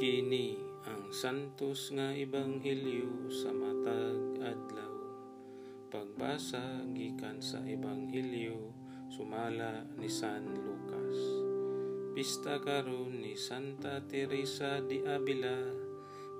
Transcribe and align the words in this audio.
Kini 0.00 0.56
ang 0.88 1.12
santos 1.12 1.92
nga 1.92 2.16
ebanghelyo 2.16 3.28
sa 3.28 3.52
matag 3.52 4.40
adlaw. 4.40 4.96
Pagbasa 5.92 6.88
gikan 6.96 7.36
sa 7.44 7.60
ebanghelyo 7.68 8.72
sumala 9.12 9.84
ni 10.00 10.08
San 10.08 10.56
Lucas. 10.56 11.20
Pista 12.16 12.56
karon 12.64 13.20
ni 13.20 13.36
Santa 13.36 14.00
Teresa 14.08 14.80
de 14.80 15.04
Avila, 15.04 15.68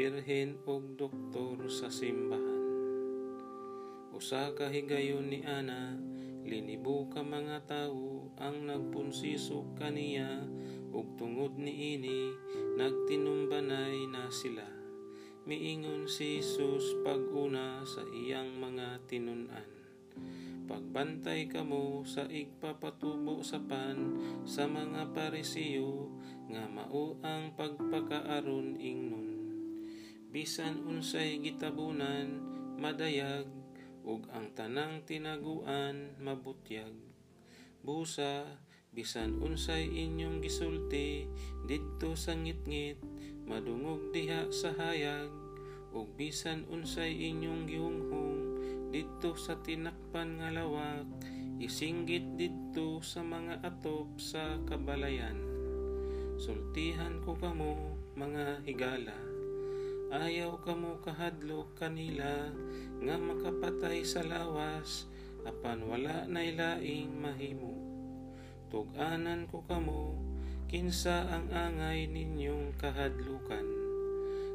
birhen 0.00 0.56
ug 0.64 0.96
doktor 0.96 1.68
sa 1.68 1.92
simbahan. 1.92 2.64
Usa 4.16 4.56
ka 4.56 4.72
higayon 4.72 5.28
ni 5.28 5.44
Ana, 5.44 6.00
linibo 6.40 7.04
ka 7.12 7.20
mga 7.20 7.68
tawo 7.68 8.32
ang 8.40 8.64
nagpunsisok 8.64 9.76
kaniya 9.76 10.40
ug 10.92 11.16
tungod 11.16 11.56
ni 11.56 11.96
ini 11.96 12.30
nagtinumbanay 12.76 14.06
na 14.12 14.28
sila. 14.28 14.68
Miingon 15.42 16.06
si 16.06 16.38
Jesus 16.38 16.94
pag-una 17.02 17.82
sa 17.82 18.06
iyang 18.14 18.60
mga 18.62 19.02
tinunan. 19.10 19.66
Pagbantay 20.70 21.50
kamo 21.50 22.06
sa 22.06 22.30
igpapatubo 22.30 23.42
sa 23.42 23.58
pan 23.58 23.98
sa 24.46 24.70
mga 24.70 25.10
parisiyo 25.10 26.14
nga 26.46 26.70
mao 26.70 27.18
ang 27.26 27.58
pagpakaaron 27.58 28.78
ingnon. 28.78 29.28
Bisan 30.30 30.86
unsay 30.86 31.42
gitabunan, 31.42 32.40
madayag, 32.78 33.50
ug 34.06 34.26
ang 34.30 34.54
tanang 34.54 35.02
tinaguan 35.02 36.14
mabutyag. 36.22 36.94
Busa, 37.82 38.46
bisan 38.92 39.40
unsay 39.40 39.88
inyong 39.88 40.44
gisulti 40.44 41.24
didto 41.64 42.12
sa 42.12 42.36
ngitngit 42.36 43.00
madungog 43.48 44.12
diha 44.12 44.52
sa 44.52 44.76
hayag. 44.76 45.32
Ug 45.92 46.12
bisan 46.16 46.68
unsay 46.68 47.12
inyong 47.32 47.68
gihunghong 47.68 48.40
didto 48.92 49.32
sa 49.36 49.56
tinakpan 49.64 50.40
nga 50.40 50.52
lawak. 50.52 51.08
Isinggit 51.56 52.36
didto 52.36 53.00
sa 53.00 53.24
mga 53.24 53.64
atop 53.64 54.20
sa 54.20 54.60
kabalayan. 54.68 55.40
Sultihan 56.36 57.20
ko 57.24 57.36
kamo 57.36 57.96
mga 58.12 58.60
higala. 58.68 59.16
Ayaw 60.12 60.60
kamo 60.60 61.00
kahadlok 61.00 61.80
kanila 61.80 62.52
nga 63.00 63.16
makapatay 63.16 64.04
sa 64.04 64.20
lawas 64.20 65.08
apan 65.48 65.80
wala 65.88 66.28
nay 66.28 66.52
laing 66.52 67.16
mahimo 67.16 68.01
Tuganan 68.72 69.52
ko 69.52 69.60
kamo, 69.68 70.16
kinsa 70.64 71.28
ang 71.28 71.52
angay 71.52 72.08
ninyong 72.08 72.72
kahadlukan. 72.80 73.68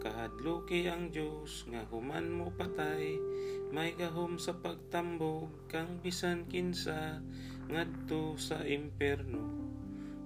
Kahadluki 0.00 0.88
ang 0.88 1.12
Diyos, 1.12 1.68
nga 1.68 1.84
human 1.92 2.32
mo 2.32 2.48
patay, 2.48 3.20
may 3.68 3.92
gahom 4.00 4.40
sa 4.40 4.56
pagtambog, 4.56 5.52
kang 5.68 6.00
bisan 6.00 6.48
kinsa, 6.48 7.20
ngadto 7.68 8.40
sa 8.40 8.64
imperno. 8.64 9.44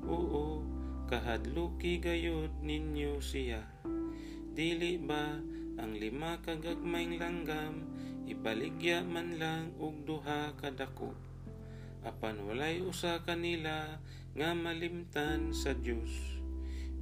Oo, 0.06 0.62
kahadluki 1.10 1.98
gayod 1.98 2.62
ninyo 2.62 3.18
siya. 3.18 3.66
Dili 4.54 4.94
ba 4.94 5.42
ang 5.82 5.98
lima 5.98 6.38
kagagmayng 6.38 7.18
langgam, 7.18 7.82
ibaligya 8.30 9.02
man 9.02 9.42
lang 9.42 9.74
og 9.82 10.06
duha 10.06 10.54
kadako 10.54 11.31
apan 12.02 12.42
walay 12.46 12.82
usa 12.82 13.22
kanila 13.22 13.98
nga 14.34 14.50
malimtan 14.54 15.54
sa 15.54 15.74
Dios 15.74 16.42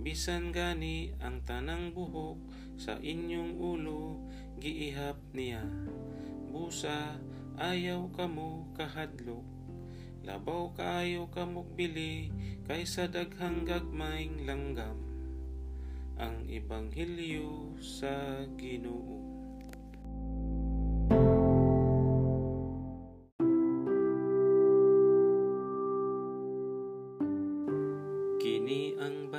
bisan 0.01 0.48
gani 0.48 1.12
ang 1.20 1.45
tanang 1.45 1.92
buhok 1.92 2.41
sa 2.81 2.97
inyong 2.97 3.61
ulo 3.61 4.25
giihap 4.57 5.20
niya. 5.36 5.61
Busa 6.48 7.20
ayaw 7.61 8.08
kamo 8.17 8.73
kahadlok. 8.73 9.45
Labaw 10.24 10.73
kaayo 10.73 11.29
kamok 11.29 11.69
bili 11.77 12.33
kaysa 12.64 13.13
daghang 13.13 13.69
gagmayng 13.69 14.48
langgam. 14.48 14.97
Ang 16.20 16.48
ebanghelyo 16.48 17.77
sa 17.80 18.45
Ginoo 18.57 19.20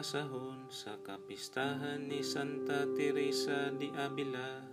Basahon 0.02 0.66
sa 0.74 0.98
kapistahan 1.06 2.10
ni 2.10 2.26
Santa 2.26 2.90
Teresa 2.98 3.70
de 3.70 3.94
Avila, 3.94 4.66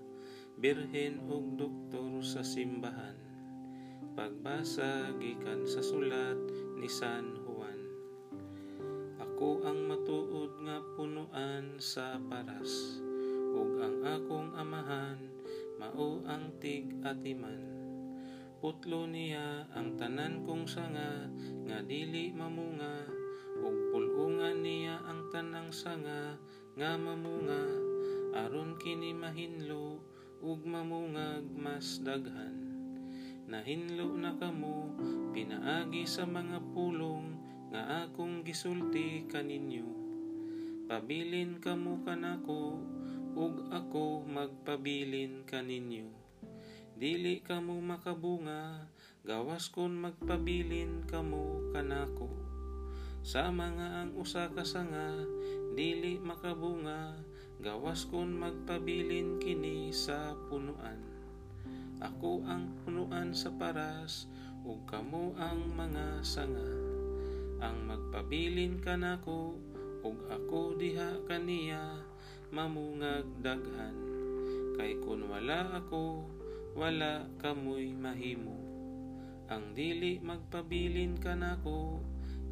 birhen 0.56 1.20
ug 1.28 1.52
doktor 1.52 2.24
sa 2.24 2.40
simbahan. 2.40 3.12
Pagbasa 4.16 5.12
gikan 5.20 5.68
sa 5.68 5.84
sulat 5.84 6.40
ni 6.80 6.88
San 6.88 7.44
Juan. 7.44 7.76
Ako 9.20 9.68
ang 9.68 9.92
matuod 9.92 10.64
nga 10.64 10.80
punuan 10.96 11.76
sa 11.76 12.16
paras, 12.32 12.96
ug 13.52 13.84
ang 13.84 14.00
akong 14.08 14.56
amahan 14.56 15.28
mao 15.76 16.24
ang 16.24 16.56
tig-atiman. 16.56 17.68
Putlo 18.64 19.04
niya 19.04 19.68
ang 19.76 19.92
tanan 20.00 20.40
kong 20.48 20.64
sanga 20.64 21.28
nga 21.68 21.84
dili 21.84 22.32
mamunga 22.32 23.27
ug 23.62 23.76
pulungan 23.90 24.62
niya 24.62 25.02
ang 25.06 25.30
tanang 25.34 25.70
sanga 25.74 26.38
nga 26.78 26.94
mamunga 26.94 27.64
aron 28.38 28.78
kini 28.78 29.10
mahinlo 29.16 29.98
ug 30.38 30.62
mamungag 30.62 31.42
mas 31.58 31.98
daghan. 32.06 32.54
Nahinlo 33.48 34.14
na 34.14 34.36
kamo 34.36 34.94
pinaagi 35.32 36.04
sa 36.04 36.28
mga 36.28 36.60
pulong 36.76 37.34
nga 37.74 38.06
akong 38.06 38.44
gisulti 38.44 39.26
kaninyo. 39.26 39.88
Pabilin 40.86 41.58
kamo 41.58 42.04
kanako 42.04 42.78
ug 43.34 43.54
ako 43.72 44.22
magpabilin 44.28 45.48
kaninyo. 45.48 46.12
Dili 46.98 47.40
kamo 47.40 47.78
makabunga 47.80 48.86
gawas 49.24 49.70
kon 49.72 49.96
magpabilin 49.96 51.06
kamo 51.08 51.72
kanako 51.74 52.57
sa 53.22 53.50
mga 53.50 53.86
ang 54.04 54.10
usa 54.14 54.48
ka 54.54 54.62
sanga 54.62 55.22
dili 55.74 56.18
makabunga 56.18 57.18
gawas 57.58 58.06
kon 58.06 58.38
magpabilin 58.38 59.42
kini 59.42 59.90
sa 59.90 60.38
punuan. 60.46 61.02
Ako 61.98 62.46
ang 62.46 62.70
punuan 62.86 63.34
sa 63.34 63.50
paras 63.50 64.30
ug 64.62 64.86
kamo 64.86 65.34
ang 65.34 65.74
mga 65.74 66.22
sanga. 66.22 66.70
Ang 67.58 67.90
magpabilin 67.90 68.78
kanako 68.78 69.58
ug 70.06 70.16
ako 70.30 70.78
diha 70.78 71.18
kaniya 71.26 71.98
mamungag 72.54 73.26
daghan. 73.42 73.98
Kay 74.78 75.02
kun 75.02 75.26
wala 75.26 75.74
ako 75.74 76.22
wala 76.78 77.26
kamoy 77.42 77.90
mahimo. 77.90 78.54
Ang 79.50 79.74
dili 79.74 80.22
magpabilin 80.22 81.18
kanako 81.18 81.98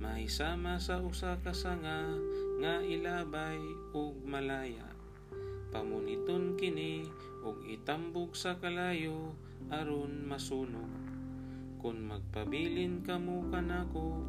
mahisama 0.06 0.78
sa 0.78 1.02
usa 1.02 1.34
ka 1.42 1.50
sanga 1.50 2.06
nga 2.62 2.78
ilabay 2.78 3.58
ug 3.90 4.22
malaya. 4.22 4.86
Pamuniton 5.74 6.54
kini 6.54 7.02
ug 7.42 7.66
itambog 7.66 8.38
sa 8.38 8.54
kalayo 8.62 9.34
aron 9.66 10.22
masunog. 10.30 10.88
Kun 11.82 12.06
magpabilin 12.06 13.02
kamo 13.02 13.50
kanako 13.50 14.22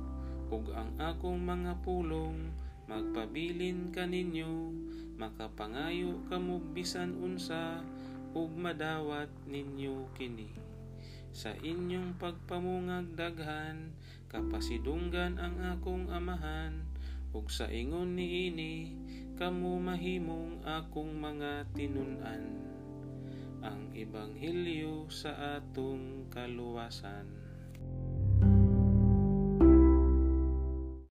ug 0.49 0.65
ang 0.73 0.97
akong 0.97 1.45
mga 1.45 1.77
pulong 1.85 2.49
magpabilin 2.89 3.93
kaninyo 3.93 4.73
makapangayo 5.21 6.25
kamo 6.25 6.57
bisan 6.73 7.13
unsa 7.21 7.85
ug 8.33 8.49
madawat 8.57 9.29
ninyo 9.45 10.09
kini 10.17 10.66
sa 11.37 11.53
inyong 11.53 12.17
pagpamungag 12.17 13.13
daghan 13.13 13.93
kapasidunggan 14.25 15.37
ang 15.37 15.61
akong 15.77 16.09
amahan. 16.09 16.81
Ug 17.29 17.53
sa 17.53 17.69
ingon 17.69 18.17
niini 18.17 18.97
kamo 19.37 19.77
mahimong 19.77 20.65
akong 20.65 21.13
mga 21.13 21.69
tinunan. 21.77 22.41
Ang 23.61 23.93
ebanghelyo 23.93 25.05
sa 25.13 25.61
atong 25.61 26.25
kaluwasan 26.33 27.46